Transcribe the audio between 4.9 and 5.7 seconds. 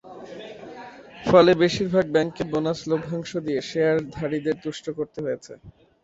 করতে হয়েছে।